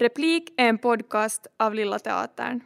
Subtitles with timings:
[0.00, 2.62] Replik är en podcast av Lilla Teatern.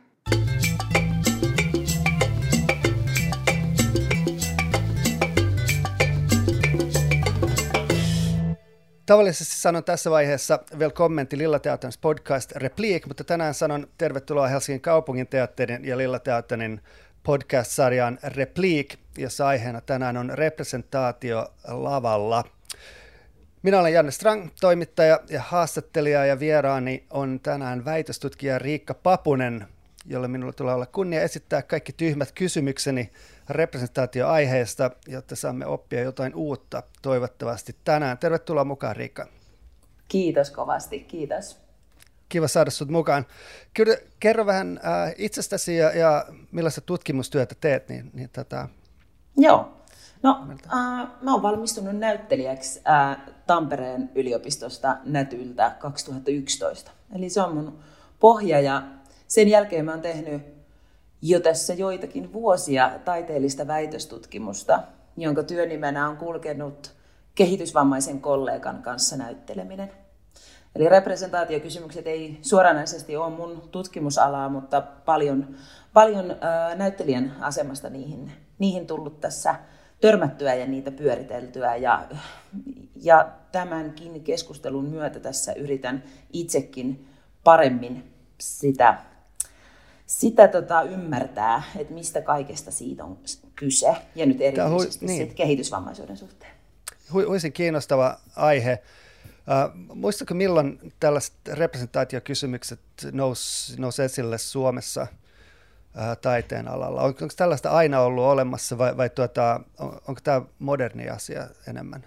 [9.07, 14.81] Tavallisesti sanon tässä vaiheessa velkommen till Lilla Teaterns podcast Replik, mutta tänään sanon tervetuloa Helsingin
[14.81, 16.81] kaupungin teatterin ja Lilla Teaterin
[17.23, 22.45] podcast-sarjaan Replik, jossa aiheena tänään on representaatio lavalla.
[23.65, 29.67] Minä olen Janne Strang, toimittaja ja haastattelija ja vieraani on tänään väitöstutkija Riikka Papunen,
[30.07, 33.11] jolle minulla tulee olla kunnia esittää kaikki tyhmät kysymykseni
[33.49, 38.19] representaatioaiheesta, jotta saamme oppia jotain uutta toivottavasti tänään.
[38.19, 39.29] Tervetuloa mukaan Riikka.
[40.09, 41.61] Kiitos kovasti, kiitos.
[42.29, 43.27] Kiva saada sinut mukaan.
[44.21, 47.89] Kerro vähän äh, itsestäsi ja, ja millaista tutkimustyötä teet.
[47.89, 48.69] Niin, niin tätä...
[49.37, 49.84] Joo,
[50.25, 56.91] no äh, mä oon valmistunut näyttelijäksi äh, Tampereen yliopistosta Nätyltä 2011.
[57.15, 57.79] Eli se on mun
[58.21, 58.83] pohja ja
[59.29, 60.43] sen jälkeen mä oon tehnyt
[61.23, 64.83] jo tässä joitakin vuosia taiteellista väitöstutkimusta,
[65.17, 66.95] jonka työnimenä on kulkenut
[67.35, 69.93] kehitysvammaisen kollegan kanssa näytteleminen.
[70.75, 75.57] Eli representaatiokysymykset ei suoranaisesti ole mun tutkimusalaa, mutta paljon,
[75.93, 79.55] paljon ää, näyttelijän asemasta niihin, niihin tullut tässä
[80.05, 81.77] törmättyä ja niitä pyöriteltyä.
[81.77, 82.09] Ja,
[83.03, 87.09] ja tämänkin keskustelun myötä tässä yritän itsekin
[87.45, 88.05] paremmin
[88.41, 88.99] sitä
[90.07, 93.19] sitä tota, ymmärtää, että mistä kaikesta siitä on
[93.57, 95.35] kyse, ja nyt erityisesti hui, niin.
[95.35, 96.53] kehitysvammaisuuden suhteen.
[97.13, 98.83] Huisin kiinnostava aihe.
[99.35, 102.81] Uh, muistatko milloin tällaiset representaatiokysymykset
[103.13, 105.07] nousi nous esille Suomessa
[106.23, 107.01] taiteen alalla?
[107.01, 112.05] On, onko tällaista aina ollut olemassa vai, vai tuota, on, onko tämä moderni asia enemmän?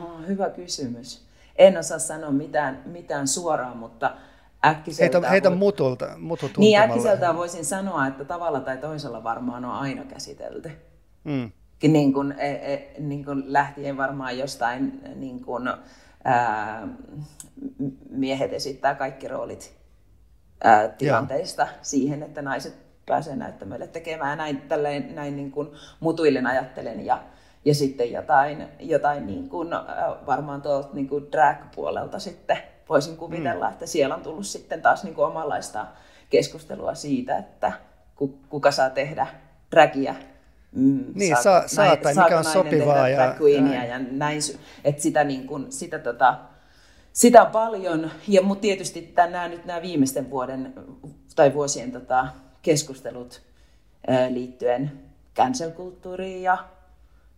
[0.00, 1.26] Oh, hyvä kysymys.
[1.56, 4.16] En osaa sanoa mitään, mitään suoraan, mutta
[4.64, 5.22] äkkiseltään...
[5.22, 10.04] Heitä, heitä mutulta, mutu Niin äkkiseltään voisin sanoa, että tavalla tai toisella varmaan on aina
[10.04, 10.70] käsitelty.
[11.24, 11.50] Mm.
[11.82, 15.68] Niin kuin, e, e, niin kuin lähtien varmaan jostain niin kuin,
[16.24, 16.88] ää,
[18.10, 19.79] miehet esittää kaikki roolit
[20.64, 21.68] ää, tilanteista ja.
[21.82, 22.74] siihen, että naiset
[23.06, 24.38] pääsee näyttämölle tekemään.
[24.38, 25.68] Näin, tälleen, näin niin kuin
[26.00, 27.22] mutuillen ajattelen ja,
[27.64, 29.68] ja sitten jotain, jotain niin kuin,
[30.26, 33.72] varmaan tuolta niin kuin drag-puolelta sitten voisin kuvitella, mm.
[33.72, 35.86] että siellä on tullut sitten taas niin kuin omanlaista
[36.30, 37.72] keskustelua siitä, että
[38.48, 39.26] kuka saa tehdä
[39.70, 40.14] dragia.
[40.72, 43.08] Mm, niin, saa, saa, saa tai mikä on sopivaa.
[43.08, 43.34] Ja,
[43.74, 44.40] ja, ja näin,
[44.84, 46.38] että sitä, niin kuin, sitä, tota,
[47.12, 48.10] sitä paljon.
[48.28, 50.74] Ja mutta tietysti nämä, nyt nämä viimeisten vuoden
[51.36, 52.28] tai vuosien tota,
[52.62, 53.42] keskustelut
[54.06, 54.92] ää, liittyen
[55.36, 56.68] cancel-kulttuuriin ja,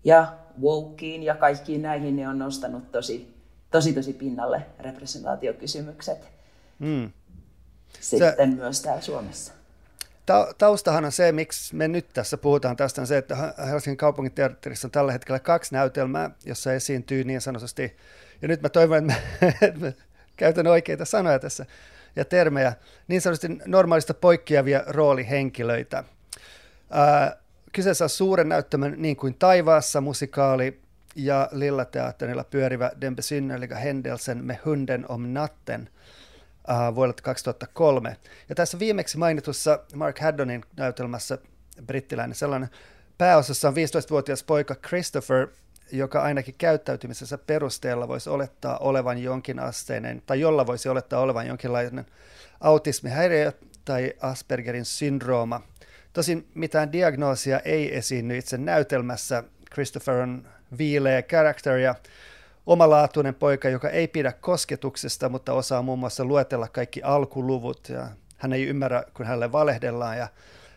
[0.05, 3.33] ja wokeen ja kaikkiin näihin, ne on nostanut tosi
[3.73, 6.29] tosi tosi pinnalle representaatiokysymykset
[6.79, 7.11] mm.
[8.01, 9.53] sitten se, myös täällä Suomessa.
[10.59, 14.93] Taustahan on se, miksi me nyt tässä puhutaan tästä, on se, että Helsingin kaupunginteatterissa on
[14.93, 17.97] tällä hetkellä kaksi näytelmää, jossa esiintyy niin sanotusti,
[18.43, 19.93] ja nyt mä toivon, että mä, että mä
[20.37, 21.67] käytän oikeita sanoja tässä
[22.17, 22.73] ja termejä,
[23.09, 26.05] niin sanotusti normaalista poikkeavia roolihenkilöitä.
[26.91, 27.37] Ää,
[27.73, 30.83] kyseessä on suuren näyttämön Niin kuin taivaassa musikaali,
[31.15, 35.89] ja Lilla Teatterilla pyörivä Den besynnerliga händelsen med hunden om natten
[36.69, 38.17] uh, vuodelta 2003.
[38.49, 41.39] Ja tässä viimeksi mainitussa Mark Haddonin näytelmässä
[41.87, 42.69] brittiläinen sellainen
[43.19, 45.49] pääosassa on 15-vuotias poika Christopher,
[45.93, 52.07] joka ainakin käyttäytymisessä perusteella voisi olettaa olevan jonkinasteinen, tai jolla voisi olettaa olevan jonkinlainen
[52.61, 53.53] autismihäiriö
[53.85, 55.61] tai Aspergerin syndrooma.
[56.13, 59.45] Tosin mitään diagnoosia ei esiinny itse näytelmässä.
[59.75, 60.49] Christopher on
[60.79, 61.95] viileä character ja
[62.67, 67.89] omalaatuinen poika, joka ei pidä kosketuksesta, mutta osaa muun muassa luetella kaikki alkuluvut.
[67.89, 70.29] Ja hän ei ymmärrä, kun hänelle valehdellaan ja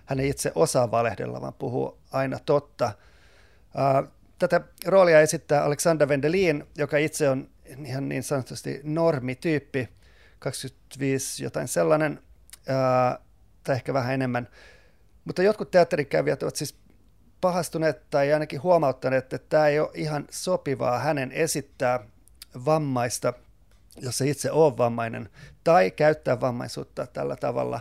[0.05, 2.91] hän ei itse osaa valehdella, vaan puhuu aina totta.
[4.39, 7.49] Tätä roolia esittää Alexander Vendelin, joka itse on
[7.85, 9.89] ihan niin sanotusti normityyppi,
[10.39, 12.19] 25 jotain sellainen,
[13.63, 14.47] tai ehkä vähän enemmän.
[15.25, 16.75] Mutta jotkut teatterikävijät ovat siis
[17.41, 21.99] pahastuneet tai ainakin huomauttaneet, että tämä ei ole ihan sopivaa hänen esittää
[22.65, 23.33] vammaista,
[24.01, 25.29] jos se itse on vammainen,
[25.63, 27.79] tai käyttää vammaisuutta tällä tavalla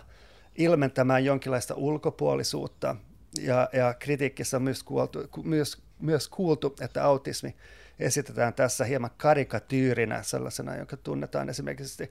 [0.57, 2.97] ilmentämään jonkinlaista ulkopuolisuutta.
[3.41, 7.55] Ja, ja kritiikissä on myös kuultu, myös, myös kuultu, että autismi
[7.99, 12.11] esitetään tässä hieman karikatyyrinä sellaisena, jonka tunnetaan esimerkiksi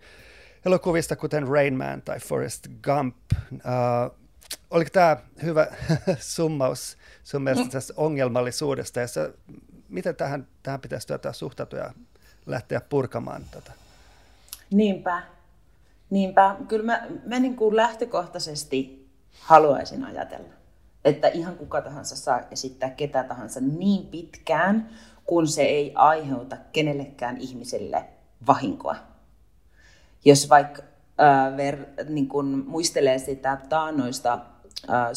[0.66, 3.16] elokuvista kuten Rain Man tai Forrest Gump.
[3.54, 4.18] Uh,
[4.70, 5.68] oliko tämä hyvä
[6.20, 9.34] summaus sun mielestä tästä ongelmallisuudesta, ja se,
[9.90, 11.94] miten tähän, tähän pitäisi tuota suhtautua ja
[12.46, 13.72] lähteä purkamaan tätä?
[14.72, 15.24] Niinpä.
[16.10, 19.08] Niinpä, kyllä mä, mä niin kuin lähtökohtaisesti
[19.40, 20.54] haluaisin ajatella,
[21.06, 24.90] että ihan kuka tahansa saa esittää ketä tahansa niin pitkään,
[25.26, 28.06] kun se ei aiheuta kenellekään ihmiselle
[28.48, 28.96] vahinkoa.
[30.26, 30.82] Jos vaikka
[31.22, 31.78] äh, ver,
[32.10, 34.34] niin kun muistelee sitä taannoista
[34.90, 35.08] äh,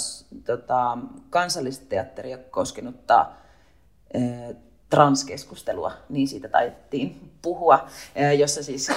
[0.45, 0.99] tota,
[1.31, 4.57] kansallisteatteria koskenutta äh,
[4.91, 7.87] transkeskustelua, niin siitä taidettiin puhua,
[8.39, 8.89] jossa siis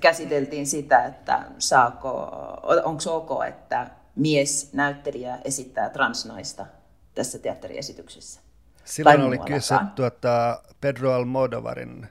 [0.00, 2.12] käsiteltiin sitä, että saako,
[2.84, 3.90] onko ok, että
[4.20, 6.66] mies näyttelijä esittää transnaista
[7.14, 8.40] tässä teatteriesityksessä.
[8.84, 12.06] Silloin oli kyse tuota, Pedro Almodovarin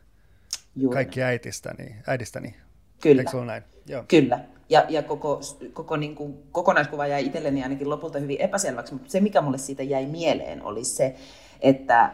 [0.76, 0.94] Juuri.
[0.94, 2.56] kaikki äitistäni, äidistäni.
[3.02, 3.22] Kyllä.
[3.22, 3.64] Eikö näin?
[3.88, 4.04] Joo.
[4.08, 4.40] Kyllä.
[4.70, 5.42] Ja, ja koko,
[5.74, 9.84] koko niin kuin, kokonaiskuva jäi itselleni ainakin lopulta hyvin epäselväksi, mutta se mikä mulle siitä
[9.84, 11.16] jäi mieleen oli se,
[11.62, 12.14] että äh,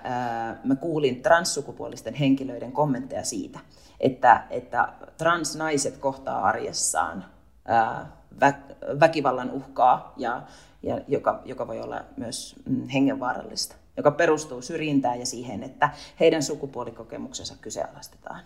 [0.64, 3.60] mä kuulin transsukupuolisten henkilöiden kommentteja siitä,
[4.00, 7.26] että, että transnaiset kohtaa arjessaan
[7.70, 8.08] äh,
[8.40, 8.54] vä,
[9.00, 10.42] väkivallan uhkaa, ja,
[10.84, 15.90] ja joka, joka voi olla myös mm, hengenvaarallista joka perustuu syrjintään ja siihen, että
[16.20, 18.44] heidän sukupuolikokemuksensa kyseenalaistetaan.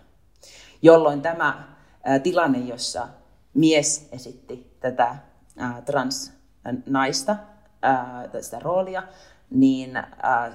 [0.81, 1.75] Jolloin tämä
[2.24, 3.07] tilanne, jossa
[3.53, 5.15] mies esitti tätä
[5.86, 7.36] transnaista,
[8.31, 9.03] tästä roolia,
[9.50, 9.91] niin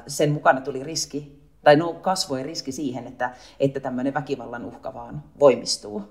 [0.07, 5.25] sen mukana tuli riski, tai no, kasvoi riski siihen, että, että tämmöinen väkivallan uhka vaan
[5.41, 6.03] voimistuu,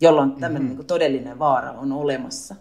[0.00, 0.78] jolloin tämmöinen mm-hmm.
[0.78, 2.54] niin todellinen vaara on olemassa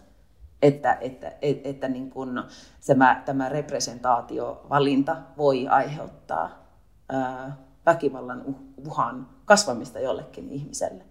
[0.63, 2.44] että, että, että, että niin kun
[2.88, 6.65] tämä, tämä representaatiovalinta voi aiheuttaa
[7.09, 8.56] ää, väkivallan
[8.88, 11.03] uhan kasvamista jollekin ihmiselle.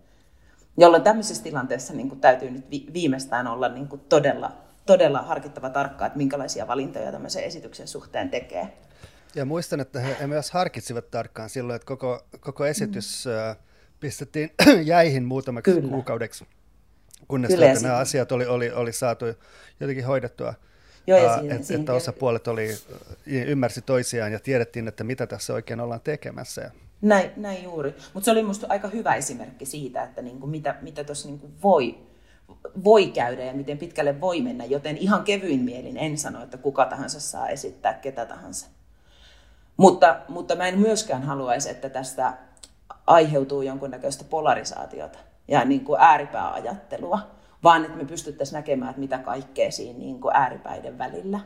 [0.77, 4.53] Jolloin tämmöisessä tilanteessa niin täytyy nyt vi, viimeistään olla niin todella,
[4.87, 8.79] todella harkittava tarkkaan, että minkälaisia valintoja tämmöisen esityksen suhteen tekee.
[9.35, 13.63] Ja muistan, että he myös harkitsivat tarkkaan silloin, että koko, koko esitys mm.
[14.03, 14.51] Pistettiin
[14.85, 15.89] jäihin muutamaksi Kyllä.
[15.89, 16.45] kuukaudeksi
[17.29, 19.25] kunnes tuota, nämä asiat oli, oli, oli saatu
[19.81, 20.55] jotenkin hoidettua.
[21.07, 22.69] Joo, ja siinä, että, siinä että osapuolet oli,
[23.27, 26.71] ymmärsi toisiaan ja tiedettiin, että mitä tässä oikein ollaan tekemässä.
[27.01, 27.95] Näin, näin juuri.
[28.15, 31.99] Mutta se oli minusta aika hyvä esimerkki siitä, että niinku mitä, mitä tuossa niinku voi,
[32.85, 36.85] voi käydä ja miten pitkälle voi mennä, joten ihan kevyin mielin en sano, että kuka
[36.85, 38.67] tahansa saa esittää ketä tahansa.
[39.77, 42.33] Mutta, mutta mä en myöskään haluaisi, että tästä
[43.07, 45.19] aiheutuu jonkunnäköistä polarisaatiota
[45.49, 47.19] ja niin kuin ääripääajattelua,
[47.65, 51.41] vaan että me pystyttäisiin näkemään, että mitä kaikkea siinä niin kuin ääripäiden välillä,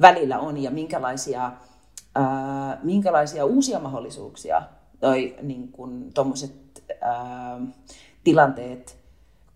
[0.00, 1.52] välillä on ja minkälaisia,
[2.14, 4.62] ää, minkälaisia uusia mahdollisuuksia
[5.00, 6.12] toi niin kuin,
[7.00, 7.60] ää,
[8.24, 8.98] tilanteet,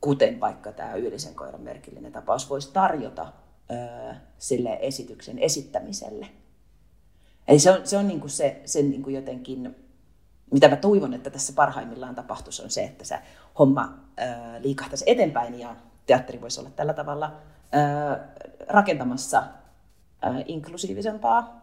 [0.01, 3.33] kuten vaikka tämä yöllisen koiran merkillinen tapaus, voisi tarjota
[3.69, 6.29] ää, sille esityksen esittämiselle.
[7.49, 9.82] Eli se on, se on niin kuin se, se niin kuin jotenkin
[10.53, 13.19] mitä mä toivon, että tässä parhaimmillaan tapahtuisi, on se, että se
[13.59, 15.77] homma ää, liikahtaisi eteenpäin ja
[16.07, 17.33] teatteri voisi olla tällä tavalla
[17.73, 18.29] ää,
[18.69, 19.43] rakentamassa
[20.23, 21.63] ää, inklusiivisempaa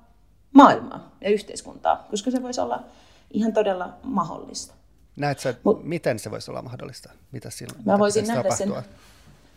[0.54, 2.84] maailmaa ja yhteiskuntaa, koska se voisi olla
[3.32, 4.74] ihan todella mahdollista.
[5.16, 7.12] Näet sä, Mut, miten se voisi olla mahdollista?
[7.32, 8.82] Mitä silloin mä voisin nähdä tapahtua?
[8.82, 8.94] sen.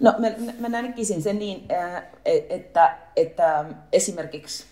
[0.01, 1.69] No, mä, mä näkisin sen niin,
[2.51, 4.65] että, että esimerkiksi,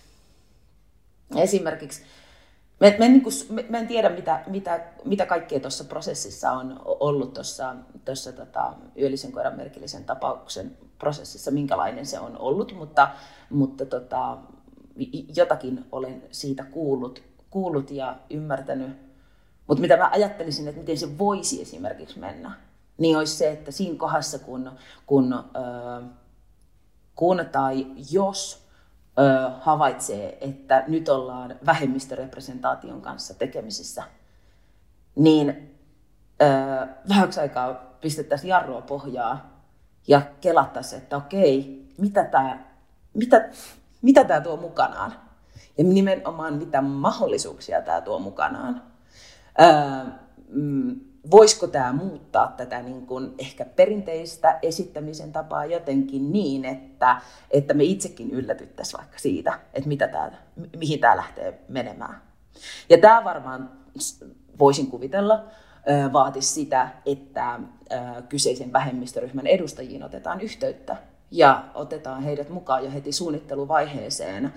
[1.36, 2.02] esimerkiksi
[2.80, 3.34] Mä, mä, en, niin kuin,
[3.68, 7.34] mä en tiedä, mitä, mitä, mitä kaikkea tuossa prosessissa on ollut
[8.04, 13.08] tuossa tota, yöllisen koiran merkillisen tapauksen prosessissa, minkälainen se on ollut, mutta,
[13.50, 14.38] mutta tota,
[15.36, 18.90] jotakin olen siitä kuullut, kuullut ja ymmärtänyt.
[19.66, 22.52] Mutta mitä mä ajattelisin, että miten se voisi esimerkiksi mennä,
[22.98, 24.70] niin olisi se, että siinä kohdassa, kun,
[25.06, 26.08] kun, äh,
[27.14, 28.69] kun tai jos
[29.18, 34.02] ö, havaitsee, että nyt ollaan vähemmistörepresentaation kanssa tekemisissä,
[35.16, 35.76] niin
[36.42, 39.62] ö, vähäksi aikaa pistettäisiin jarroa pohjaa
[40.08, 42.70] ja kelattaisiin, että okei, mitä tämä
[43.14, 43.48] mitä,
[44.02, 45.14] mitä tää tuo mukanaan?
[45.78, 48.82] Ja nimenomaan mitä mahdollisuuksia tämä tuo mukanaan.
[49.60, 49.64] Ö,
[50.48, 51.00] mm,
[51.30, 57.84] voisiko tämä muuttaa tätä niin kuin ehkä perinteistä esittämisen tapaa jotenkin niin, että, että me
[57.84, 60.42] itsekin yllätyttäisiin vaikka siitä, että mitä tää,
[60.76, 62.22] mihin tämä lähtee menemään.
[62.88, 63.70] Ja tämä varmaan
[64.58, 65.44] voisin kuvitella
[66.12, 67.60] vaatisi sitä, että
[68.28, 70.96] kyseisen vähemmistöryhmän edustajiin otetaan yhteyttä
[71.30, 74.52] ja otetaan heidät mukaan jo heti suunnitteluvaiheeseen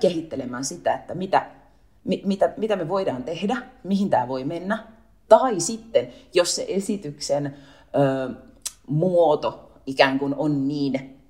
[0.00, 1.46] kehittelemään sitä, että mitä,
[2.24, 4.93] mitä, mitä me voidaan tehdä, mihin tämä voi mennä,
[5.28, 7.56] tai sitten, jos se esityksen
[7.96, 8.34] ö,
[8.86, 11.20] muoto ikään kuin on niin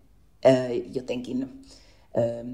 [0.47, 0.51] ö,
[0.95, 1.63] jotenkin
[2.19, 2.45] ö,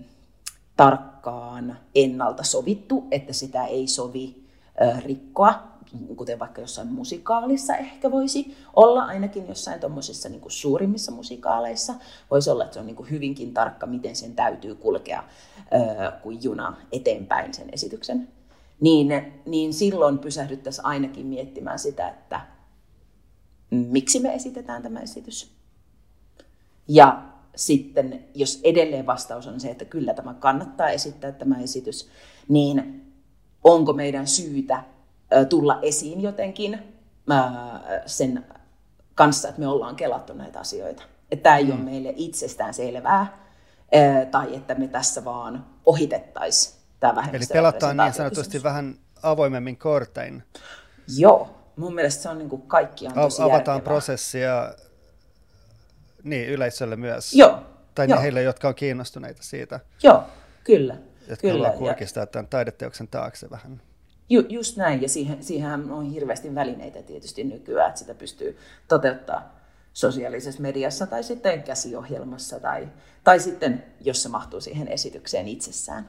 [0.77, 4.45] tarkkaan ennalta sovittu, että sitä ei sovi
[4.83, 5.71] ö, rikkoa
[6.17, 11.95] kuten vaikka jossain musikaalissa ehkä voisi olla, ainakin jossain tuommoisissa niin suurimmissa musikaaleissa,
[12.31, 15.25] voisi olla, että se on niin kuin hyvinkin tarkka, miten sen täytyy kulkea
[15.59, 18.29] ö, kuin juna eteenpäin sen esityksen.
[18.81, 22.41] Niin, niin silloin pysähdyttäisiin ainakin miettimään sitä, että
[23.71, 25.55] miksi me esitetään tämä esitys.
[26.89, 27.23] Ja
[27.57, 32.11] sitten, jos edelleen vastaus on se, että kyllä tämä kannattaa esittää tämä esitys,
[32.49, 33.07] niin
[33.65, 34.85] onko meidän syytä
[35.49, 36.79] tulla esiin jotenkin
[38.07, 38.45] sen
[39.15, 41.03] kanssa, että me ollaan kelattu näitä asioita.
[41.31, 41.71] Että tämä ei mm.
[41.71, 43.39] ole meille itsestään selvää,
[44.31, 50.43] tai että me tässä vaan ohitettaisiin tämä Eli pelataan niin sanotusti vähän avoimemmin kortein.
[51.19, 53.81] Joo, mun mielestä se on niin kuin kaikkiaan tosi Avataan järkevää.
[53.81, 54.75] prosessia
[56.23, 57.35] niin, yleisölle myös.
[57.35, 57.63] Joo.
[57.95, 58.21] Tai joo.
[58.21, 59.81] heille, jotka on kiinnostuneita siitä.
[60.03, 60.25] Joo,
[60.65, 60.97] kyllä.
[61.29, 61.69] Jotka kyllä.
[61.69, 63.83] haluaa kurkistaa tämän taideteoksen taakse vähän.
[64.29, 69.61] Ju, just näin, ja siihen, siihenhän on hirveästi välineitä tietysti nykyään, että sitä pystyy toteuttaa
[69.93, 72.89] sosiaalisessa mediassa tai sitten käsiohjelmassa tai,
[73.25, 76.09] tai sitten, jos se mahtuu siihen esitykseen itsessään,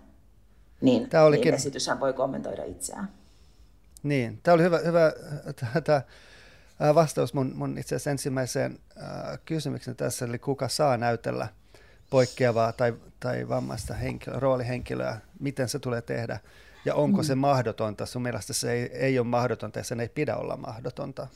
[0.81, 1.45] niin, Tämä olikin...
[1.45, 3.09] niin esityshän voi kommentoida itseään.
[4.03, 5.11] Niin, tämä oli hyvä, hyvä
[5.83, 6.03] tämä
[6.95, 11.47] vastaus mun, mun itse asiassa ensimmäiseen äh, kysymykseen tässä, eli kuka saa näytellä
[12.09, 16.39] poikkeavaa tai, tai vammaista henkilöä, roolihenkilöä, miten se tulee tehdä
[16.85, 17.23] ja onko mm.
[17.23, 18.05] se mahdotonta?
[18.05, 21.27] Sun mielestä se ei, ei ole mahdotonta ja sen ei pidä olla mahdotonta.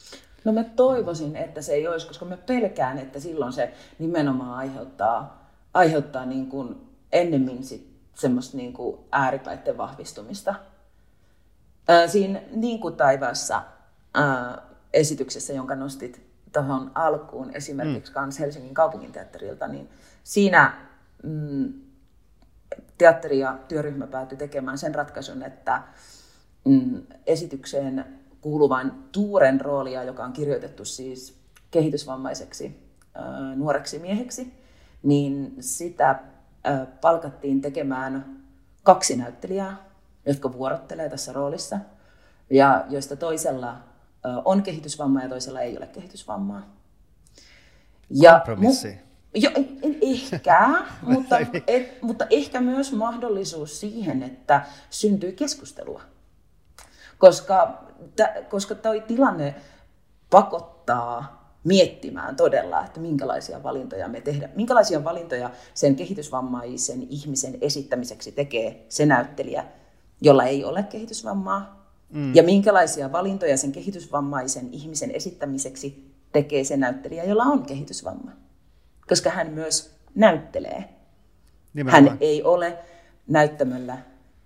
[0.45, 5.49] No mä toivoisin, että se ei olisi, koska mä pelkään, että silloin se nimenomaan aiheuttaa,
[5.73, 6.75] aiheuttaa niin kuin
[7.11, 10.55] ennemmin sit semmoista niin kuin ääripäitten vahvistumista.
[11.87, 13.61] Ää, siinä niin kuin taivaassa
[14.13, 14.61] ää,
[14.93, 18.13] esityksessä, jonka nostit tuohon alkuun esimerkiksi mm.
[18.13, 19.89] kans Helsingin kaupunginteatterilta, niin
[20.23, 20.87] siinä
[21.23, 21.73] mm,
[22.97, 25.81] teatteri ja työryhmä päätyi tekemään sen ratkaisun, että
[26.65, 28.05] mm, esitykseen
[28.41, 31.37] kuuluvan Tuuren roolia, joka on kirjoitettu siis
[31.71, 34.53] kehitysvammaiseksi ää, nuoreksi mieheksi,
[35.03, 36.19] niin sitä
[37.01, 38.39] palkattiin tekemään
[38.83, 39.77] kaksi näyttelijää,
[40.25, 41.79] jotka vuorottelee tässä roolissa,
[42.49, 43.77] ja joista toisella
[44.45, 46.61] on kehitysvamma ja toisella ei ole kehitysvammaa.
[48.09, 48.87] Ja Kompromissi.
[48.93, 49.05] Mu-
[49.37, 49.49] Jo,
[50.01, 50.69] ehkä,
[51.01, 56.01] mutta, et, mutta ehkä myös mahdollisuus siihen, että syntyy keskustelua.
[57.17, 57.83] Koska,
[58.15, 59.55] t- koska toi tilanne
[60.29, 68.85] pakottaa miettimään todella, että minkälaisia valintoja me tehdään, minkälaisia valintoja sen kehitysvammaisen ihmisen esittämiseksi tekee
[68.89, 69.65] se näyttelijä,
[70.21, 72.35] jolla ei ole kehitysvammaa, mm.
[72.35, 78.31] ja minkälaisia valintoja sen kehitysvammaisen ihmisen esittämiseksi tekee se näyttelijä, jolla on kehitysvamma
[79.07, 80.89] koska hän myös näyttelee.
[81.73, 82.09] Nimenomaan.
[82.09, 82.77] Hän ei ole
[83.27, 83.97] näyttämöllä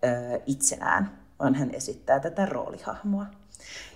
[0.04, 3.26] ö, itsenään, vaan hän esittää tätä roolihahmoa.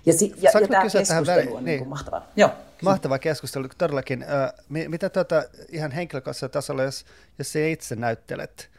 [0.06, 1.78] Ja, si, ja, ja tämä keskustelu tähän on niin.
[1.78, 2.22] Niin mahtava.
[2.36, 2.50] Joo,
[2.82, 4.24] mahtava keskustelu, todellakin.
[4.68, 7.04] Mitä tuota, ihan henkilökohtaisella tasolla, jos,
[7.38, 8.70] jos sä itse näyttelet,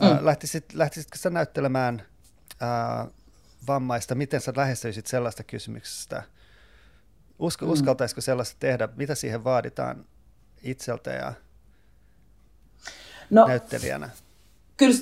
[0.00, 0.26] mm.
[0.26, 2.02] lähtisit, lähtisitkö sä näyttelemään
[2.52, 3.10] ö,
[3.66, 6.22] vammaista, miten sä lähestyisit sellaista kysymyksestä?
[7.38, 7.72] Usko, mm.
[7.72, 8.88] Uskaltaisiko sellaista tehdä?
[8.96, 10.04] Mitä siihen vaaditaan?
[10.62, 11.32] itseltä ja
[13.30, 14.10] no, näyttelijänä?
[14.76, 14.94] Kyllä,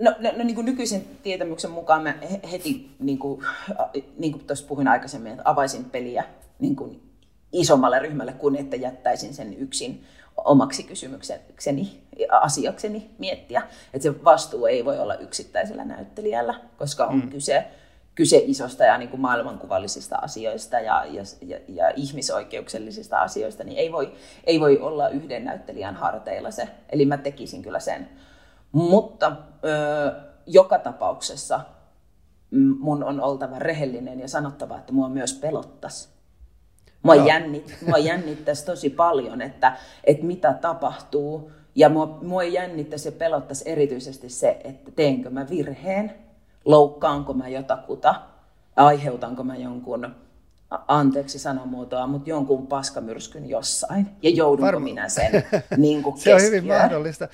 [0.00, 2.14] no, no, no niin kuin nykyisen tietämyksen mukaan mä
[2.52, 3.44] heti, niin kuin,
[4.18, 6.24] niin kuin tuossa puhuin aikaisemmin, että avaisin peliä
[6.58, 7.02] niin kuin
[7.52, 10.04] isommalle ryhmälle kuin että jättäisin sen yksin
[10.36, 13.62] omaksi kysymykseni, asiakseni miettiä.
[13.94, 17.30] Että se vastuu ei voi olla yksittäisellä näyttelijällä, koska on mm.
[17.30, 17.66] kyse
[18.18, 23.92] kyse isosta ja niin kuin maailmankuvallisista asioista ja, ja, ja, ja ihmisoikeuksellisista asioista, niin ei
[23.92, 24.12] voi,
[24.44, 26.68] ei voi olla yhden näyttelijän harteilla se.
[26.90, 28.08] Eli mä tekisin kyllä sen.
[28.72, 29.32] Mutta
[29.64, 30.12] ö,
[30.46, 31.60] joka tapauksessa
[32.78, 36.08] mun on oltava rehellinen ja sanottava, että mua myös pelottaisi.
[37.02, 41.50] Mua, jännit, mua jännittäisi tosi paljon, että, että mitä tapahtuu.
[41.74, 46.12] Ja mua, mua jännittäisi ja pelottaisi erityisesti se, että teenkö mä virheen
[46.64, 48.14] loukkaanko mä jotakuta,
[48.76, 50.14] aiheutanko mä jonkun,
[50.70, 54.84] anteeksi sanamuotoa, mutta jonkun paskamyrskyn jossain, ja joudunko Varma.
[54.84, 55.44] minä sen
[55.76, 57.28] niin kuin Se on hyvin mahdollista.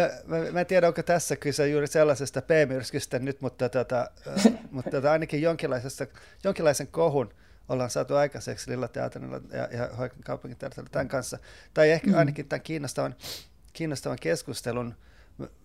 [0.00, 4.10] Mä, mä, mä en tiedä, onko tässä kyse juuri sellaisesta P-myrskystä nyt, mutta, tota,
[4.70, 6.06] mutta tota, ainakin jonkinlaisesta,
[6.44, 7.34] jonkinlaisen kohun
[7.68, 11.38] ollaan saatu aikaiseksi Lilla Teaterilla ja, ja Hoikan kaupunginteatterilla tämän kanssa.
[11.74, 12.18] Tai ehkä mm.
[12.18, 13.14] ainakin tämän kiinnostavan,
[13.72, 14.94] kiinnostavan keskustelun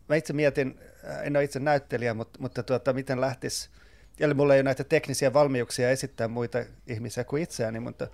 [0.09, 3.69] mä itse mietin, äh, en ole itse näyttelijä, mutta, mutta tuota, miten lähtisi,
[4.19, 6.57] eli mulla ei ole näitä teknisiä valmiuksia esittää muita
[6.87, 8.07] ihmisiä kuin itseäni, mutta,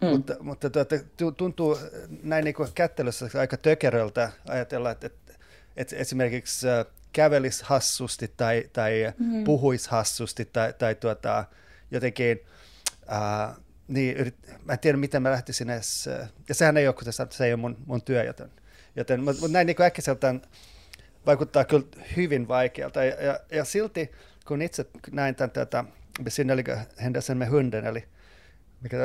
[0.00, 0.08] mm.
[0.08, 0.96] mutta, mutta tuota,
[1.36, 1.78] tuntuu
[2.22, 5.23] näin niin kuin kättelyssä aika tökeröltä ajatella, että, että,
[5.76, 9.44] että esimerkiksi äh, kävelisi hassusti tai, tai mm.
[9.44, 11.44] puhuisi hassusti tai, tai tuota,
[11.90, 12.40] jotenkin,
[13.06, 13.54] ää,
[13.88, 16.08] niin yrit, mä en tiedä miten mä lähtisin edes,
[16.48, 18.50] ja sehän ei ole, kuten sanoin, se ei ole mun, mun työ, joten,
[18.96, 20.42] joten mutta näin niin äkkiseltään
[21.26, 24.10] vaikuttaa kyllä hyvin vaikealta, ja, ja, ja silti
[24.46, 25.84] kun itse näin tämän tätä
[26.22, 28.04] besynnerliga händelsen med hunden, eli
[28.80, 28.96] mikä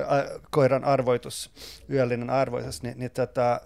[0.52, 1.52] koiran arvoitus,
[1.90, 3.62] yöllinen arvoitus, niin, niin tota,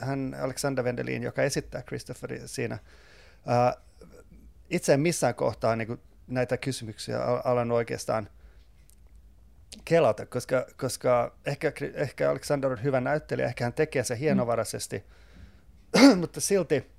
[0.00, 2.78] hän Alexander Vendelin, joka esittää Christopheri siinä,
[3.46, 3.74] ää,
[4.70, 8.28] itse en missään kohtaa niin kuin näitä kysymyksiä alan oikeastaan
[9.84, 15.04] kelata, koska, koska ehkä, ehkä Alexander on hyvä näyttelijä, ehkä hän tekee se hienovaraisesti,
[16.00, 16.18] mm.
[16.20, 16.90] mutta silti,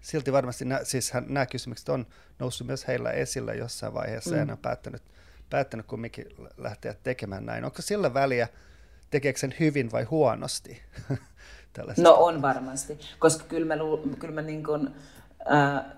[0.00, 2.06] silti varmasti nä, siis hän, nämä kysymykset on
[2.38, 4.36] noussut myös heillä esille jossain vaiheessa mm.
[4.36, 5.02] ja hän on päättänyt,
[5.50, 6.26] päättänyt kumminkin
[6.56, 7.64] lähteä tekemään näin.
[7.64, 8.48] Onko sillä väliä,
[9.10, 10.82] tekeekö sen hyvin vai huonosti?
[11.96, 13.82] no on varmasti, koska kyllä mä,
[14.18, 14.90] kyllä mä niin kuin,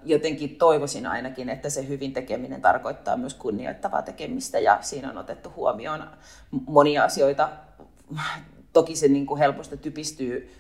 [0.05, 5.53] jotenkin toivoisin ainakin, että se hyvin tekeminen tarkoittaa myös kunnioittavaa tekemistä ja siinä on otettu
[5.57, 6.11] huomioon
[6.67, 7.49] monia asioita.
[8.73, 10.51] Toki se niin kuin helposti typistyy,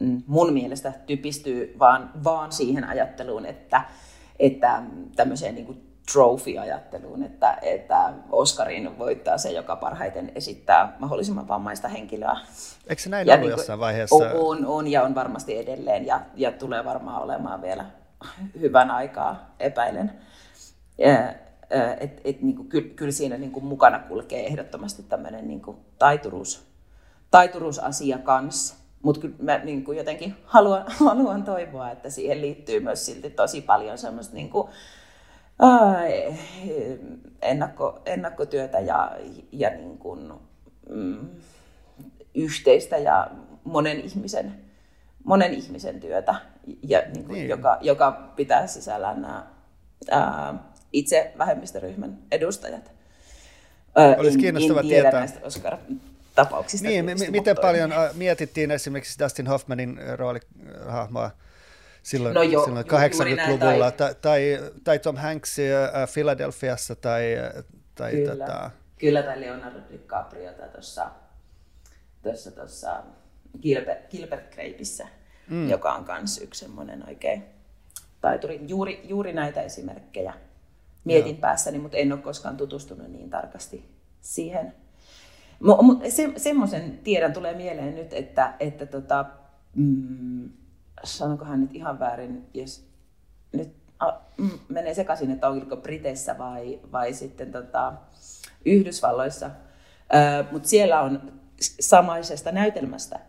[0.00, 3.84] mm, mun mielestä typistyy vaan, vaan siihen ajatteluun, että,
[4.38, 4.82] että
[5.16, 12.36] tämmöiseen niin kuin trophy-ajatteluun, että, että Oscarin voittaa se, joka parhaiten esittää mahdollisimman vammaista henkilöä.
[12.88, 14.30] Eikö se näin ja ollut niin kuin, jossain vaiheessa?
[14.34, 17.86] On, on ja on varmasti edelleen ja, ja tulee varmaan olemaan vielä
[18.60, 20.12] hyvän aikaa, epäilen.
[22.00, 25.76] Et, et, niin kuin, kyllä, kyllä siinä niin kuin mukana kulkee ehdottomasti tämmöinen niin kuin
[25.98, 26.66] taituruus,
[27.30, 28.74] taituruusasia kanssa.
[29.02, 33.60] Mutta kyllä mä niin kuin jotenkin haluan, haluan toivoa, että siihen liittyy myös silti tosi
[33.60, 34.68] paljon semmoista niin kuin,
[37.42, 39.16] ennakko, ennakkotyötä ja,
[39.52, 40.32] ja niin kuin,
[40.90, 41.28] mm,
[42.34, 43.30] yhteistä ja
[43.64, 44.64] monen ihmisen
[45.24, 46.34] monen ihmisen työtä,
[46.82, 47.48] ja, niin kuin, niin.
[47.48, 49.46] Joka, joka pitää sisällään nämä
[50.10, 50.54] ää,
[50.92, 52.92] itse vähemmistöryhmän edustajat.
[54.18, 55.12] Olisi kiinnostavaa en tietää.
[55.12, 56.88] näistä Oscar-tapauksista.
[56.88, 61.30] Niin, m- miten paljon mietittiin esimerkiksi Dustin Hoffmanin roolihahmoa
[62.04, 67.22] silloin, no jo, silloin 80-luvulla, tai, tai, tai Tom Hanks äh, Philadelphiassa, tai,
[67.94, 68.70] tai kyllä, tota...
[68.98, 71.10] kyllä, tai Leonardo DiCapriota tuossa
[72.54, 73.02] tuossa
[73.62, 75.06] Gilbert, Gilbert Grapeissa,
[75.50, 75.70] mm.
[75.70, 77.44] joka on myös yksi semmoinen oikein
[78.20, 78.60] taituri.
[78.68, 80.34] Juuri, juuri näitä esimerkkejä
[81.04, 81.40] mietin Joo.
[81.40, 83.88] päässäni, mutta en ole koskaan tutustunut niin tarkasti
[84.20, 84.74] siihen.
[85.60, 89.24] Mutta se, semmoisen tiedän tulee mieleen nyt, että, että tota,
[89.74, 90.50] mm,
[91.04, 92.86] sanonkohan nyt ihan väärin, jos
[93.52, 97.92] nyt a, mm, menee sekaisin, että onko Briteissä vai, vai sitten tota,
[98.64, 99.50] Yhdysvalloissa.
[100.52, 101.32] Mutta siellä on
[101.80, 103.20] samaisesta näytelmästä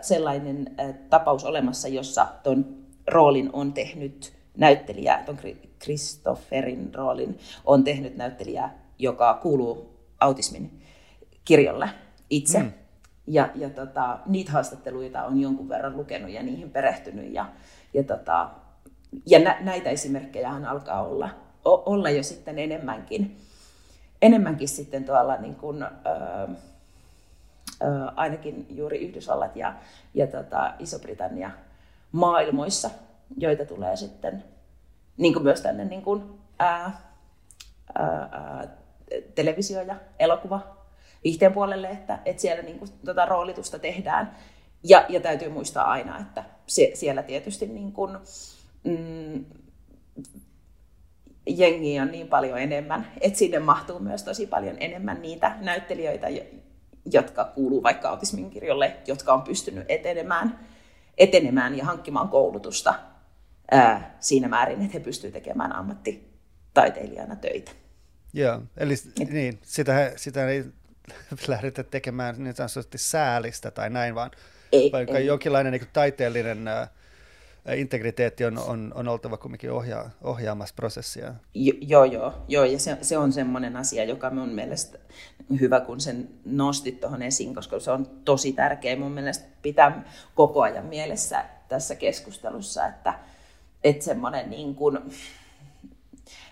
[0.00, 0.76] sellainen
[1.10, 2.76] tapaus olemassa, jossa tuon
[3.06, 5.38] roolin on tehnyt näyttelijä, tuon
[5.80, 10.82] Christopherin roolin on tehnyt näyttelijä, joka kuuluu autismin
[11.44, 11.88] kirjolle
[12.30, 12.58] itse.
[12.58, 12.72] Mm.
[13.26, 17.34] Ja, ja tota, niitä haastatteluita on jonkun verran lukenut ja niihin perehtynyt.
[17.34, 17.46] Ja,
[17.94, 18.50] ja, tota,
[19.26, 21.28] ja nä, näitä esimerkkejä alkaa olla,
[21.64, 23.36] o, olla jo sitten enemmänkin,
[24.22, 26.46] enemmänkin sitten tuolla niin kuin, öö,
[28.16, 29.74] ainakin juuri Yhdysvallat ja,
[30.14, 31.50] ja tota, Iso-Britannia
[32.12, 32.90] maailmoissa,
[33.36, 34.44] joita tulee sitten
[35.16, 36.22] niin kuin myös tänne niin kuin,
[36.58, 37.00] ää,
[37.94, 38.68] ää,
[39.34, 40.81] televisio- ja elokuva
[41.24, 44.36] viihteen puolelle, että, että siellä niin kuin, tota roolitusta tehdään.
[44.84, 48.18] Ja, ja täytyy muistaa aina, että se, siellä tietysti niin kuin,
[48.84, 49.44] mm,
[51.46, 56.26] jengiä on niin paljon enemmän, että sinne mahtuu myös tosi paljon enemmän niitä näyttelijöitä,
[57.12, 60.58] jotka kuuluu vaikka autismin kirjolle, jotka on pystynyt etenemään,
[61.18, 62.94] etenemään ja hankkimaan koulutusta
[63.70, 67.72] ää, siinä määrin, että he pystyvät tekemään ammattitaiteilijana töitä.
[68.32, 70.64] Joo, eli Et, niin, sitä, sitä ei
[71.48, 74.30] lähdetä tekemään niin sanotusti säälistä tai näin, vaan
[74.72, 75.26] ei, vaikka ei.
[75.26, 76.88] jonkinlainen niin taiteellinen ää,
[77.76, 81.34] integriteetti on, on, on oltava kumminkin ohjaa, ohjaamassa prosessia.
[81.54, 84.98] Jo, joo, joo, joo, ja se, se on semmoinen asia, joka mun mielestä
[85.60, 90.62] hyvä, kun sen nostit tuohon esiin, koska se on tosi tärkeä mun mielestä pitää koko
[90.62, 93.14] ajan mielessä tässä keskustelussa, että,
[93.84, 94.98] että semmoinen niin kuin,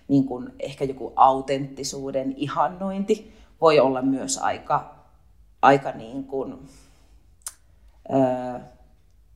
[0.09, 4.95] niin kuin ehkä joku autenttisuuden ihannointi voi olla myös aika,
[5.63, 6.69] aika niin kuin,
[8.11, 8.61] ö,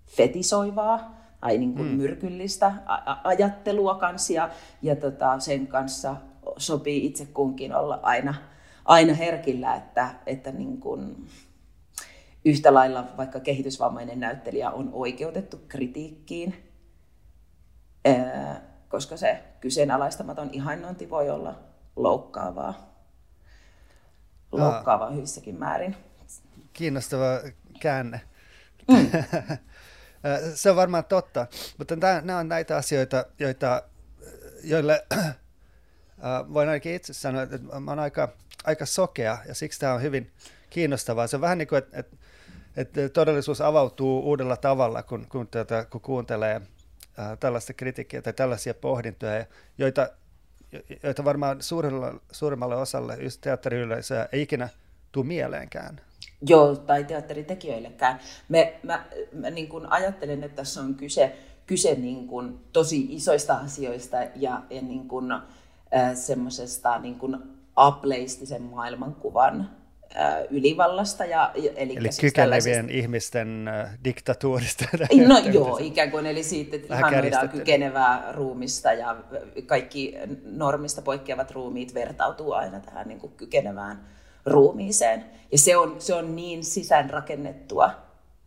[0.07, 1.97] fetisoivaa tai niin kuin mm.
[1.97, 2.73] myrkyllistä
[3.25, 4.51] ajattelua kanssa ja,
[4.83, 6.17] ja tota, sen kanssa
[6.57, 8.35] sopii itse kunkin olla aina,
[8.85, 11.29] aina herkillä, että, että niin kuin
[12.45, 16.55] yhtä lailla vaikka kehitysvammainen näyttelijä on oikeutettu kritiikkiin,
[18.89, 21.55] koska se kyseenalaistamaton ihannointi voi olla
[21.97, 22.94] loukkaavaa.
[24.59, 25.97] Loukkaava hyvissäkin määrin.
[26.73, 27.41] Kiinnostava
[27.81, 28.21] käänne.
[28.89, 29.11] Mm.
[30.55, 31.47] Se on varmaan totta,
[31.79, 33.83] mutta nämä on näitä asioita, joita,
[34.65, 35.07] joille
[36.55, 38.29] voin ainakin itse sanoa, että mä olen aika,
[38.65, 40.31] aika sokea ja siksi tämä on hyvin
[40.71, 41.27] kiinnostavaa.
[41.27, 42.17] Se on vähän niin kuin, että, että,
[42.77, 46.61] että todellisuus avautuu uudella tavalla, kun, kun, tuota, kun kuuntelee
[47.41, 49.47] tällaista kritiikkiä tai tällaisia pohdintoja,
[49.79, 50.09] joita,
[51.03, 54.69] joita varmaan suurella, suurimmalle osalle just teatteriyleisöä ei ikinä
[55.13, 56.01] tule mieleenkään.
[56.49, 58.21] Joo, tai teatteritekijöillekään.
[58.49, 63.55] Me, mä, mä niin kuin ajattelen, että tässä on kyse, kyse niin kuin tosi isoista
[63.55, 65.43] asioista ja, ja niin kuin, äh,
[66.15, 67.37] semmoisesta niin kuin
[67.77, 69.71] ableistisen maailmankuvan
[70.51, 71.25] ylivallasta.
[71.25, 74.85] Ja, eli eli siis kykenevien ihmisten äh, diktatuurista.
[75.29, 79.17] No joo, ikään kuin, eli siitä, että ihannoidaan kykenevää ruumista ja
[79.67, 84.05] kaikki normista poikkeavat ruumiit vertautuu aina tähän niin kuin kykenevään
[84.47, 85.25] ruumiiseen.
[85.53, 87.91] Ja se on, se on niin sisäänrakennettua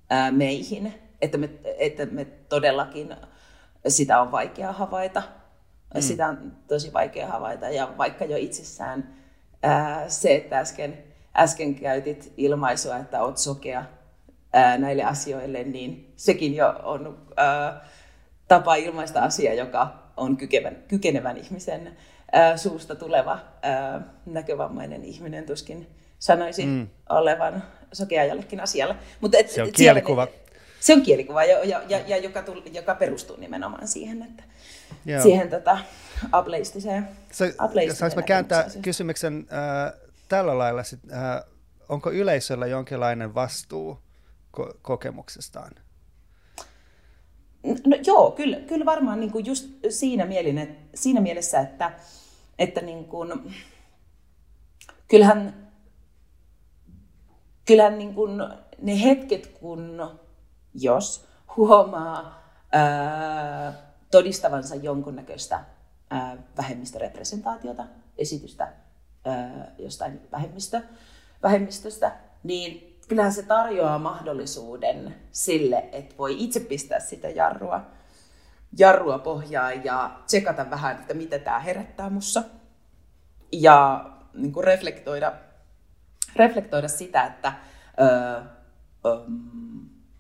[0.10, 3.16] ää, meihin, että me, että me todellakin
[3.88, 5.24] sitä on vaikea havaita.
[5.96, 6.02] Mm.
[6.02, 7.70] Sitä on tosi vaikea havaita.
[7.70, 9.16] Ja vaikka jo itsessään
[9.64, 11.04] ää, se, että äsken,
[11.38, 13.84] äsken käytit ilmaisua, että olet sokea
[14.54, 17.86] ää, näille asioille, niin sekin jo on ää,
[18.48, 21.98] tapa ilmaista asia, joka on kykenevän, kykenevän ihmisen
[22.32, 25.88] ää, suusta tuleva ää, näkövammainen ihminen tuskin
[26.20, 26.88] sanoisi mm.
[27.10, 28.96] olevan sokea jollekin asialle.
[29.22, 30.26] Mutta et, se on kielikuva.
[30.26, 30.48] Siellä,
[30.80, 34.44] se on kielikuva, ja, ja, ja, ja joka, tull, joka perustuu nimenomaan siihen, että
[35.06, 35.22] Joo.
[35.22, 35.78] siihen tota,
[36.32, 37.08] ableistiseen.
[37.32, 37.56] Se,
[37.94, 41.44] saanko mä kääntää kysymyksen äh, tällä lailla, sit, äh,
[41.90, 44.00] onko yleisöllä jonkinlainen vastuu
[44.60, 45.72] ko- kokemuksestaan?
[47.64, 51.92] No, joo, kyllä, kyllä varmaan niin kuin just siinä, mielin, siinä mielessä, että,
[52.60, 53.56] että niin kuin,
[55.08, 55.70] kyllähän,
[57.66, 58.32] kyllähän niin kuin
[58.82, 60.10] ne hetket, kun
[60.74, 63.74] jos huomaa ää,
[64.12, 65.66] todistavansa jonkunnäköistä
[66.10, 67.86] ää, vähemmistörepresentaatiota,
[68.18, 68.74] esitystä
[69.78, 70.82] jostain vähemmistö,
[71.44, 72.12] vähemmistöstä,
[72.44, 77.82] niin kyllähän se tarjoaa mahdollisuuden sille, että voi itse pistää sitä jarrua,
[78.78, 82.44] jarrua pohjaan ja tsekata vähän, että mitä tämä herättää mussa.
[83.52, 85.34] Ja niin kuin reflektoida,
[86.36, 87.54] reflektoida sitä, että
[88.00, 88.42] öö,
[89.06, 89.20] öö,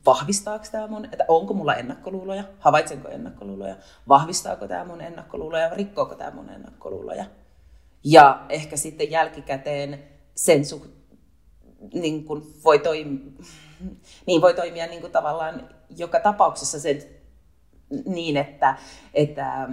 [0.05, 3.75] vahvistaako tämä mun, että onko mulla ennakkoluuloja, havaitsenko ennakkoluuloja,
[4.07, 7.25] vahvistaako tämä mun ennakkoluuloja, rikkoako tämä mun ennakkoluuloja.
[8.03, 10.03] Ja ehkä sitten jälkikäteen
[10.35, 10.97] sen suhteen,
[11.93, 13.31] niin kuin voi, toimia,
[14.25, 17.03] niin voi toimia niin kuin tavallaan joka tapauksessa sen,
[18.05, 18.77] niin, että,
[19.13, 19.69] että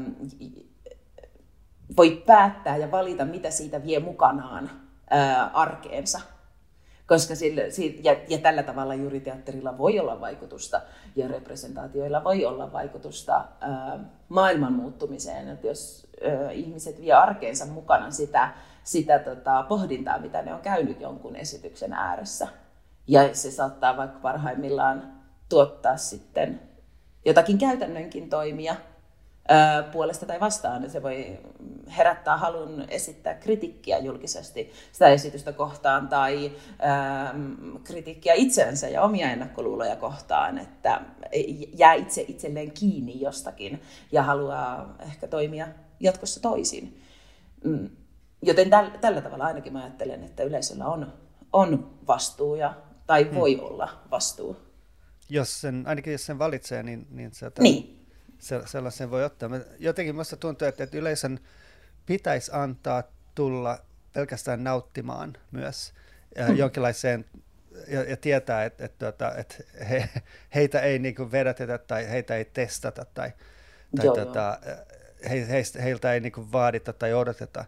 [1.96, 4.70] voi päättää ja valita, mitä siitä vie mukanaan
[5.10, 6.20] ää, arkeensa.
[7.06, 7.62] Koska sillä,
[8.02, 10.80] ja, ja tällä tavalla juuri teatterilla voi olla vaikutusta
[11.16, 15.48] ja representaatioilla voi olla vaikutusta ää, maailman muuttumiseen.
[15.48, 18.50] Että jos ää, ihmiset vie arkeensa mukana sitä,
[18.84, 22.48] sitä tota, pohdintaa, mitä ne on käynyt jonkun esityksen ääressä.
[23.06, 25.12] Ja se saattaa vaikka parhaimmillaan
[25.48, 26.60] tuottaa sitten
[27.24, 28.76] jotakin käytännönkin toimia
[29.48, 30.90] ää, puolesta tai vastaan.
[30.90, 31.38] Se voi
[31.96, 37.34] herättää halun esittää kritiikkiä julkisesti sitä esitystä kohtaan tai ää,
[37.84, 41.00] kritiikkiä itsensä ja omia ennakkoluuloja kohtaan, että
[41.76, 45.66] jää itse itselleen kiinni jostakin ja haluaa ehkä toimia
[46.00, 47.02] jatkossa toisin.
[47.64, 47.90] Mm.
[48.42, 51.12] Joten täl, tällä tavalla ainakin mä ajattelen, että yleisöllä on,
[51.52, 52.74] on vastuu ja,
[53.06, 53.34] tai hmm.
[53.34, 53.64] voi hmm.
[53.64, 54.56] olla vastuu.
[55.28, 58.06] Jos sen, ainakin jos sen valitsee, niin, niin, se, niin.
[58.38, 59.48] Se, sellaisen voi ottaa.
[59.48, 61.40] Mä, jotenkin minusta tuntuu, että, että yleisön
[62.06, 63.02] pitäisi antaa
[63.34, 63.78] tulla
[64.12, 65.92] pelkästään nauttimaan myös
[66.46, 66.56] hmm.
[66.56, 67.24] jonkinlaiseen
[67.88, 69.54] ja, ja tietää, että, että, että, että
[69.90, 70.08] he,
[70.54, 73.32] heitä ei niin kuin vedätetä tai heitä ei testata tai,
[73.96, 74.76] tai joo, tota, joo.
[75.30, 77.64] He, heistä, heiltä ei niin vaadita tai odoteta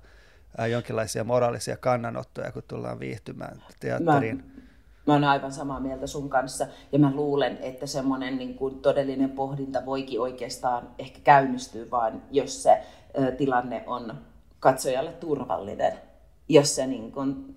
[0.71, 4.37] jonkinlaisia moraalisia kannanottoja, kun tullaan viihtymään teatteriin.
[4.37, 4.63] Mä,
[5.07, 9.31] mä olen aivan samaa mieltä sun kanssa, ja mä luulen, että semmoinen niin kuin todellinen
[9.31, 12.83] pohdinta voikin oikeastaan ehkä käynnistyä, vaan jos se
[13.39, 14.15] tilanne on
[14.61, 15.93] katsojalle turvallinen,
[16.49, 17.57] jos, se niin kuin,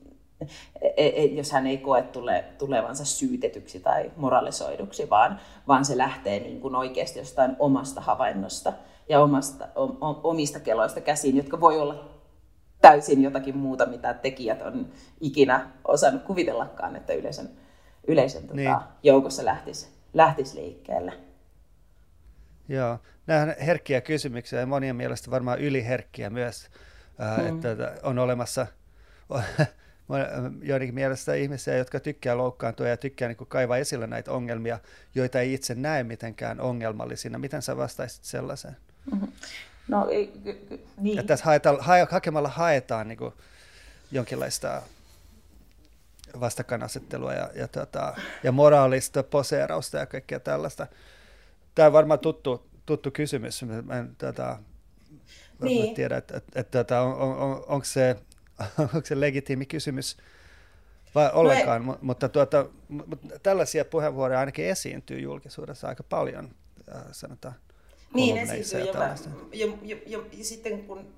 [0.81, 6.39] e, e, jos hän ei koe tule, tulevansa syytetyksi tai moralisoiduksi, vaan, vaan se lähtee
[6.39, 8.73] niin kuin oikeasti jostain omasta havainnosta
[9.09, 9.67] ja omasta,
[10.23, 12.19] omista keloista käsiin, jotka voi olla
[12.81, 14.91] täysin jotakin muuta, mitä tekijät on
[15.21, 17.49] ikinä osannut kuvitellakaan, että yleisön,
[18.07, 18.73] yleisön tota, niin.
[18.73, 21.13] tota, joukossa lähtisi, lähtisi liikkeelle.
[22.67, 26.69] Joo, nämä on herkkiä kysymyksiä ja monien mielestä varmaan yliherkkiä myös,
[27.37, 27.55] mm.
[27.55, 28.67] että on olemassa,
[30.61, 34.79] joidenkin mielestä ihmisiä, jotka tykkää loukkaantua ja tykkää niin kaivaa esille näitä ongelmia,
[35.15, 37.37] joita ei itse näe mitenkään ongelmallisina.
[37.37, 38.77] Miten sä vastaisit sellaiseen?
[39.87, 40.33] No, ei,
[40.97, 41.17] niin.
[41.17, 43.33] Ja tässä haeta, ha, hakemalla haetaan niin kuin
[44.11, 44.81] jonkinlaista
[46.39, 50.87] vastakkainasettelua ja, ja, tota, ja moraalista poseerausta ja kaikkea tällaista.
[51.75, 53.63] Tämä on varmaan tuttu, tuttu kysymys.
[53.83, 54.57] Mä en tota,
[55.61, 55.95] niin.
[55.95, 58.15] tiedä, että, että, että, että on, on, on, onko, se,
[58.93, 60.17] onko se legitiimi kysymys
[61.15, 66.49] vai ollenkaan, no mutta, tuota, mutta tällaisia puheenvuoroja ainakin esiintyy julkisuudessa aika paljon,
[66.95, 67.55] äh, sanotaan.
[68.13, 68.79] Niin, esiintyy.
[68.79, 69.15] Ja, ja,
[69.53, 71.13] ja, ja, ja, ja sitten kun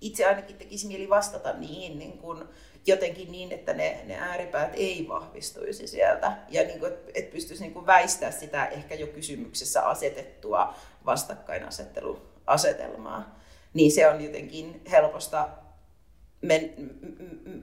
[0.00, 2.48] itse ainakin tekisi mieli vastata niin, niin kun
[2.86, 7.62] jotenkin niin, että ne, ne ääripäät ei vahvistuisi sieltä ja niin kuin, että et pystyisi
[7.62, 10.74] niin kuin väistää sitä ehkä jo kysymyksessä asetettua
[11.06, 13.38] vastakkainasetteluasetelmaa,
[13.74, 15.48] niin se on jotenkin helposta
[16.44, 16.70] men,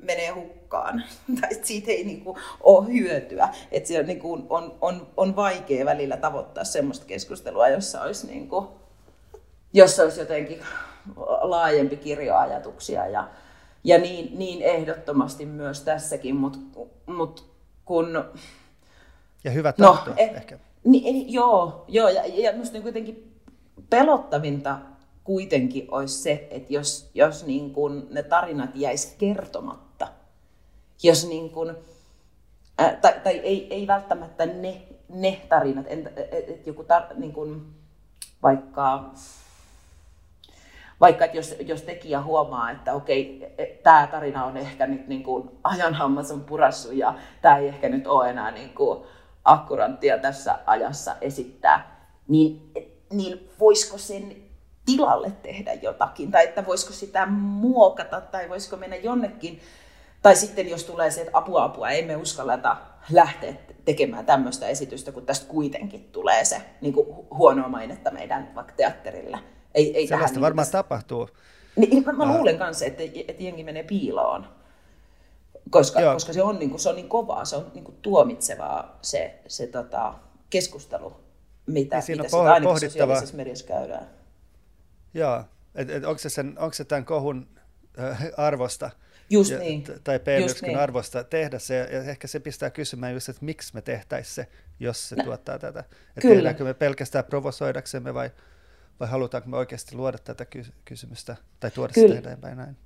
[0.02, 1.04] menee hukkaan,
[1.42, 3.50] tai siitä ei niin kuin ole hyötyä.
[3.72, 8.28] Että se on, niin kuin, on, on, on vaikea välillä tavoittaa semmoista keskustelua, jossa olisi,
[8.28, 8.68] niin kuin,
[9.74, 10.60] jossa olisi jotenkin
[11.42, 13.28] laajempi kirjo ajatuksia ja,
[13.84, 16.60] ja niin, niin ehdottomasti myös tässäkin, mutta
[17.06, 17.52] mut
[17.86, 18.26] kun...
[19.44, 20.60] Ja hyvä no, tahto no, eh, ehkä.
[20.84, 23.42] Niin, joo, joo, ja, ja minusta niin kuitenkin
[23.90, 24.78] pelottavinta
[25.24, 30.08] kuitenkin olisi se, että jos, jos niin kun ne tarinat jäisi kertomatta,
[31.04, 31.78] jos niin kun,
[32.78, 37.34] ää, tai, tai ei, ei välttämättä ne, ne tarinat, et, et, et joku tar, niin
[37.34, 37.74] kun,
[38.44, 39.12] vaikka
[41.02, 45.24] vaikka että jos, jos tekijä huomaa, että okei, e, tämä tarina on ehkä nyt niin
[45.24, 49.04] kuin ajan hammas on purassu ja tämä ei ehkä nyt ole enää niin kuin
[49.46, 52.72] akkuranttia tässä ajassa esittää, niin,
[53.12, 54.36] niin voisiko sen
[54.86, 59.60] tilalle tehdä jotakin, tai että voisiko sitä muokata, tai voisiko mennä jonnekin,
[60.22, 62.78] tai sitten jos tulee se, että apua apua, ei me uskalleta
[63.12, 63.54] lähteä
[63.86, 69.40] tekemään tämmöistä esitystä, kun tästä kuitenkin tulee se niin kuin huonoa mainetta meidän vaikka teatterille
[69.76, 71.30] ei, ei Sellaista tähän, varmaan niin, tapahtuu.
[71.76, 74.48] Niin, mä, mä luulen kanssa, että, että jengi menee piiloon,
[75.70, 78.98] koska, koska se, on, niin kuin, se on niin kovaa, se on niin kuin tuomitsevaa
[79.02, 80.14] se, se tota,
[80.50, 81.14] keskustelu,
[81.66, 84.21] mitä, niin mitä sitä ainakin sosiaalisessa mediassa käydään.
[85.14, 85.44] Joo,
[85.76, 87.48] et, et, onko, se sen, onko se tämän kohun
[88.38, 88.90] arvosta,
[89.30, 89.84] Just ja, niin.
[90.04, 90.28] tai p
[90.62, 90.78] niin.
[90.78, 94.48] arvosta tehdä se, ja ehkä se pistää kysymään just, että miksi me tehtäisiin se,
[94.80, 95.24] jos se no.
[95.24, 95.80] tuottaa tätä.
[95.80, 98.32] Että tehdäänkö me pelkästään provosoidaksemme vai
[99.02, 100.46] vai halutaanko me oikeasti luoda tätä
[100.86, 102.08] kysymystä tai tuoda Kyllä.
[102.08, 102.78] sitä eteenpäin näin?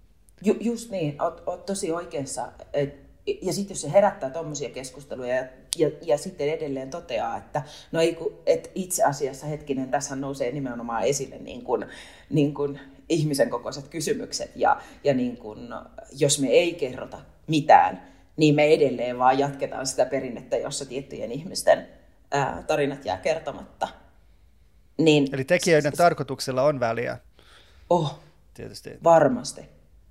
[0.41, 2.51] Ju, just niin, oot, oot tosi oikeassa.
[2.73, 3.04] Et,
[3.41, 5.45] ja sitten jos se herättää tuommoisia keskusteluja ja,
[5.77, 7.61] ja, ja sitten edelleen toteaa, että
[7.91, 11.85] no ei, et itse asiassa hetkinen, tässä nousee nimenomaan esille niin kuin,
[12.29, 15.59] niin kuin ihmisen kokoiset kysymykset ja, ja niin kuin,
[16.19, 18.07] jos me ei kerrota mitään,
[18.37, 21.87] niin me edelleen vaan jatketaan sitä perinnettä, jossa tiettyjen ihmisten
[22.31, 23.87] ää, tarinat jää kertomatta–
[24.97, 27.17] niin, Eli tekijöiden se, tarkoituksella on väliä.
[27.89, 28.19] Oh,
[28.53, 28.89] tietysti.
[29.03, 29.61] varmasti.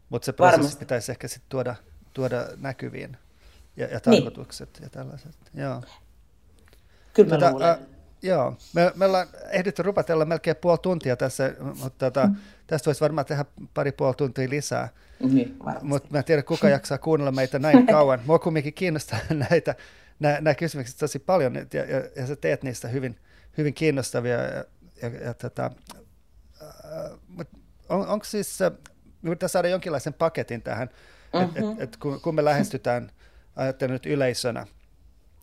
[0.08, 0.78] Mutta se prosessi varmasti.
[0.78, 1.74] pitäisi ehkä sitten tuoda,
[2.14, 3.16] tuoda näkyviin
[3.76, 4.02] ja, ja niin.
[4.02, 4.82] tarkoitukset niin.
[4.82, 5.36] ja tällaiset.
[5.54, 5.82] Joo.
[7.12, 7.78] Kyllä mä tota, Ä,
[8.22, 12.36] joo, me, me ollaan ehditty rupatella melkein puoli tuntia tässä, mutta tota, mm.
[12.66, 14.88] tästä voisi varmaan tehdä pari puoli tuntia lisää.
[15.20, 18.20] Niin, mutta mä en tiedä, kuka jaksaa kuunnella meitä näin kauan.
[18.26, 19.18] Mua kumminkin kiinnostaa
[19.50, 19.74] näitä,
[20.18, 23.16] nämä, kysymykset tosi paljon, ja, ja, ja sä teet niistä hyvin,
[23.58, 24.64] hyvin kiinnostavia ja,
[25.02, 25.70] ja, ja tätä,
[26.62, 27.10] äh,
[27.88, 28.58] on, onko siis,
[29.22, 30.88] me yritetään saada jonkinlaisen paketin tähän,
[31.34, 31.72] mm-hmm.
[31.72, 33.10] et, et kun, kun me lähestytään,
[33.56, 34.66] ajattelen nyt yleisönä,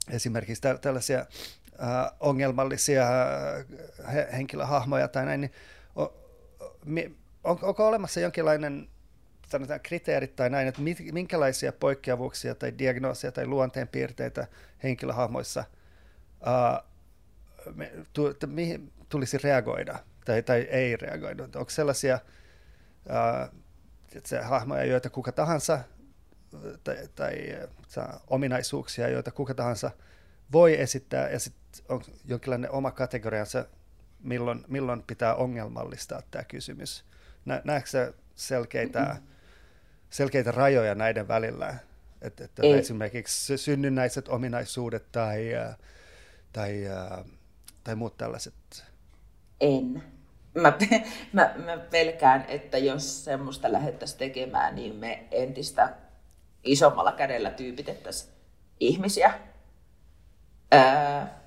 [0.09, 5.51] esimerkiksi tä, tällaisia äh, ongelmallisia äh, he, henkilöhahmoja tai näin, niin
[5.95, 6.09] on,
[7.43, 8.87] on, onko olemassa jonkinlainen
[9.51, 14.47] sanotaan kriteerit tai näin, että minkälaisia poikkeavuuksia tai diagnoosia tai luonteenpiirteitä
[14.83, 15.63] henkilöhahmoissa
[16.41, 16.91] uh,
[17.75, 21.43] me, tu, t, mihin tulisi reagoida tai, tai ei reagoida?
[21.43, 22.19] Onko sellaisia
[23.05, 23.61] uh,
[24.25, 25.79] se, hahmoja, joita kuka tahansa
[26.83, 27.59] tai, tai
[28.27, 29.91] ominaisuuksia, joita kuka tahansa
[30.51, 33.65] voi esittää, ja sitten on jonkinlainen oma kategoriansa,
[34.19, 37.05] milloin, milloin pitää ongelmallistaa tämä kysymys.
[37.45, 39.17] Nä, näetkö selkeitä,
[40.09, 41.75] selkeitä rajoja näiden välillä?
[42.21, 45.49] Että, että esimerkiksi synnynnäiset ominaisuudet tai,
[46.53, 46.83] tai
[47.83, 48.83] tai muut tällaiset?
[49.59, 50.03] En.
[50.53, 50.73] Mä,
[51.33, 55.89] mä, mä pelkään, että jos semmoista lähdettäisiin tekemään, niin me entistä
[56.63, 58.33] isommalla kädellä tyypitettäisiin
[58.79, 59.33] ihmisiä.
[60.71, 61.41] Ää,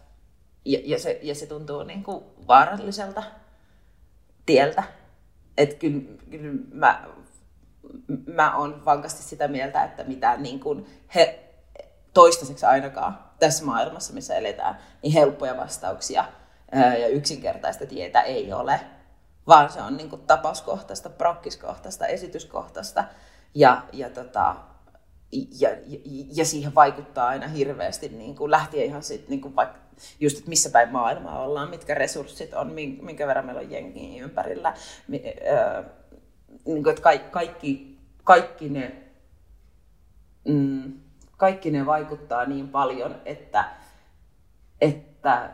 [0.64, 3.22] ja, ja, se, ja se tuntuu niin kuin vaaralliselta
[4.46, 4.82] tieltä.
[5.58, 7.06] Että kyllä, kyllä mä
[8.26, 11.44] mä oon vankasti sitä mieltä, että mitään niin kuin he,
[12.14, 16.24] toistaiseksi ainakaan tässä maailmassa, missä eletään, niin helppoja vastauksia
[17.00, 18.80] ja yksinkertaista tietä ei ole,
[19.46, 23.04] vaan se on niin kuin tapauskohtaista, prakkiskohtaista, esityskohtaista
[23.54, 24.56] ja, ja, tota,
[25.32, 25.98] ja, ja,
[26.34, 29.78] ja siihen vaikuttaa aina hirveästi niin kuin lähtien ihan sit, niin kuin vaikka
[30.20, 34.74] just, että missä päin maailmaa ollaan, mitkä resurssit on, minkä verran meillä on jengiä ympärillä.
[35.08, 35.22] Niin
[36.64, 39.02] kuin, että kaikki, kaikki, ne,
[40.48, 40.92] mm,
[41.36, 43.64] kaikki ne vaikuttaa niin paljon, että,
[44.80, 45.50] että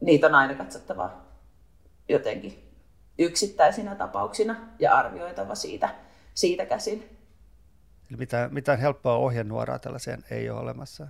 [0.00, 1.10] niitä on aina katsottava
[2.08, 2.69] jotenkin
[3.20, 5.88] yksittäisinä tapauksina ja arvioitava siitä,
[6.34, 7.16] siitä käsin.
[8.10, 11.06] Eli mitään, mitään helppoa ohjenuoraa tällaiseen ei ole olemassa?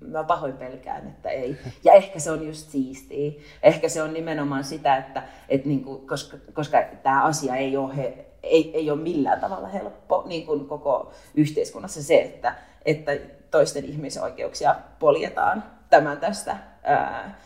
[0.00, 1.56] Mä pahoin pelkään, että ei.
[1.84, 3.32] Ja ehkä se on just siistiä.
[3.62, 7.96] Ehkä se on nimenomaan sitä, että, että niin kuin, koska, koska tämä asia ei ole,
[7.96, 13.12] he, ei, ei ole millään tavalla helppo niin kuin koko yhteiskunnassa se, että, että
[13.50, 16.56] toisten ihmisoikeuksia poljetaan tämän tästä.
[16.82, 17.38] Ää,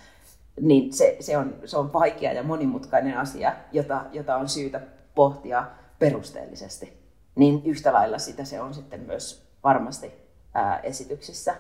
[0.60, 4.80] niin se, se, on, se on vaikea ja monimutkainen asia, jota, jota on syytä
[5.14, 7.04] pohtia perusteellisesti.
[7.34, 10.12] Niin yhtä lailla sitä se on sitten myös varmasti
[10.54, 11.56] ää, esityksissä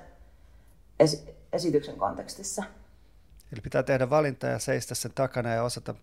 [1.00, 2.62] es, esityksen kontekstissa.
[3.52, 5.94] Eli pitää tehdä valinta ja seistä sen takana ja osata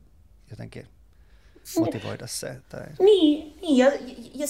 [0.50, 0.88] jotenkin
[1.80, 2.62] motivoida se.
[2.70, 2.86] Tai...
[3.00, 3.92] Niin, niin ja,
[4.34, 4.48] ja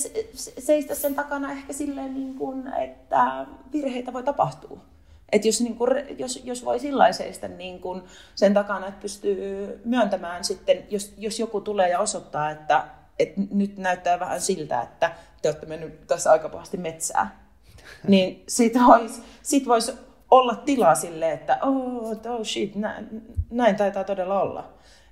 [0.60, 4.91] seistä sen takana ehkä silleen, niin kuin, että virheitä voi tapahtua.
[5.32, 8.04] Että jos, niin kuin, jos, jos voi sillä seistä niin kuin
[8.36, 12.84] sen takana, että pystyy myöntämään sitten, jos, jos joku tulee ja osoittaa, että,
[13.20, 17.46] että nyt näyttää vähän siltä, että te olette mennyt tässä aika pahasti metsää,
[18.08, 19.98] niin sitten voisi sit vois
[20.32, 24.62] olla tilaa sille, että oh, oh shit, näin, näin taitaa todella olla.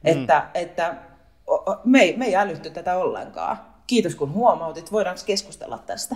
[0.03, 0.11] Mm.
[0.11, 0.95] Että, että
[1.83, 3.57] me ei, me ei älytty tätä ollenkaan.
[3.87, 6.15] Kiitos kun huomautit, voidaanko keskustella tästä?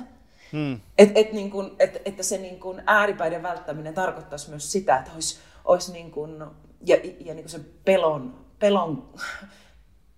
[0.54, 0.80] Mm.
[0.98, 5.12] Et, et niin kun, et, että se niin kun ääripäiden välttäminen tarkoittaisi myös sitä, että
[5.14, 6.52] olisi, olisi niin kun,
[6.86, 9.10] ja, ja niin kun se pelon, pelon,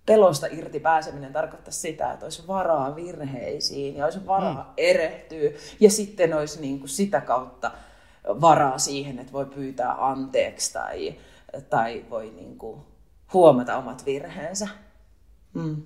[0.06, 4.72] pelosta irti pääseminen tarkoittaisi sitä, että olisi varaa virheisiin ja olisi varaa mm.
[4.76, 7.70] erehtyä ja sitten olisi niin kuin sitä kautta
[8.28, 11.14] varaa siihen, että voi pyytää anteeksi tai,
[11.70, 12.80] tai voi niin kuin
[13.32, 14.68] huomata omat virheensä.
[15.54, 15.82] Mm.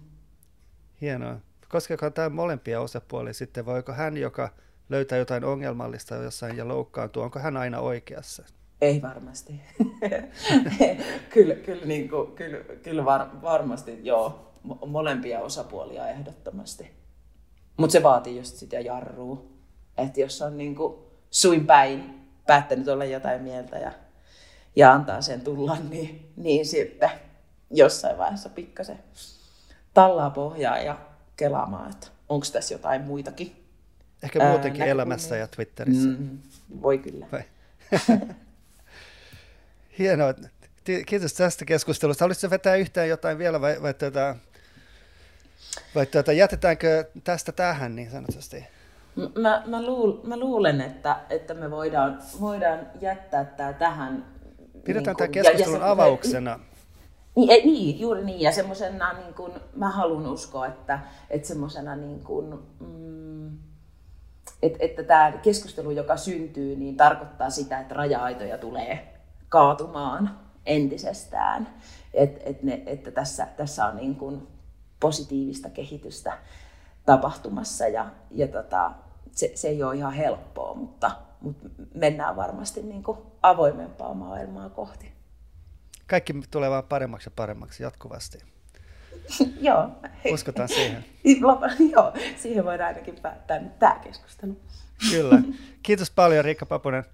[1.01, 1.37] Hienoa.
[1.71, 3.67] Koskeeko tämä molempia osapuolia sitten?
[3.67, 4.49] Voiko hän, joka
[4.89, 8.45] löytää jotain ongelmallista jossain ja loukkaantuu, onko hän aina oikeassa?
[8.81, 9.61] Ei varmasti.
[11.35, 14.53] kyllä kyllä, niin kuin, kyllä, kyllä var, varmasti joo,
[14.87, 16.91] molempia osapuolia ehdottomasti.
[17.77, 19.45] Mutta se vaatii just sitä jarrua.
[19.99, 20.95] Että jos on niin kuin
[21.31, 23.93] suin päin päättänyt olla jotain mieltä ja,
[24.77, 27.11] ja antaa sen tulla, niin, niin sitten
[27.71, 28.99] jossain vaiheessa pikkasen
[29.95, 31.10] tallaa pohjaa ja
[31.41, 33.57] kelaamaan, että onko tässä jotain muitakin.
[34.23, 36.09] Ehkä muutenkin ää, elämässä ja Twitterissä.
[36.09, 36.39] Mm,
[36.83, 37.27] voi kyllä.
[39.99, 40.35] Hienoa.
[41.07, 42.25] Kiitos tästä keskustelusta.
[42.25, 44.37] Haluaisitko vetää yhtään jotain vielä vai, vai, tuota,
[45.95, 48.65] vai tuota, jätetäänkö tästä tähän niin sanotusti?
[49.39, 54.25] Mä, mä, luul, mä luulen, että, että me voidaan, voidaan jättää tämä tähän.
[54.85, 56.61] Pidetään niin tämä keskustelun ja, ja se, avauksena.
[57.37, 58.41] Niin, ei, niin, juuri niin.
[58.41, 63.59] Ja semmoisena, niin kuin, mä haluan uskoa, että, että semmoisena, niin kuin, mm,
[64.63, 69.15] että, että tämä keskustelu, joka syntyy, niin tarkoittaa sitä, että raja-aitoja tulee
[69.49, 71.69] kaatumaan entisestään.
[72.15, 74.49] Et, et ne, että tässä, tässä on niin kuin
[75.01, 76.33] positiivista kehitystä
[77.07, 78.93] tapahtumassa ja, ja tota,
[79.33, 85.20] se, se ei ole ihan helppoa, mutta, mutta mennään varmasti niin kuin avoimempaa maailmaa kohti.
[86.11, 88.39] Kaikki tulee vaan paremmaksi ja paremmaksi jatkuvasti.
[89.61, 89.91] Joo.
[90.33, 91.05] Uskotaan siihen.
[91.93, 94.61] Joo, siihen voidaan ainakin päättää nyt tämä keskustelu.
[95.11, 95.43] Kyllä.
[95.83, 97.05] Kiitos paljon Riikka Papunen,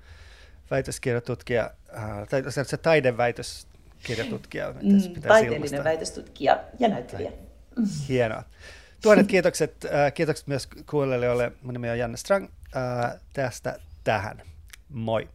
[0.70, 4.74] väitöskirjatutkija, äh, tai se taideväitöskirjatutkija.
[4.82, 7.32] Mm, taiteellinen väitöstutkija ja näyttelijä.
[8.08, 8.42] Hienoa.
[9.02, 11.52] Tuhannet kiitokset, äh, kiitokset myös kuulijoille.
[11.62, 12.48] Mun nimi on Janne Strang.
[12.76, 14.42] Äh, tästä tähän.
[14.88, 15.28] Moi.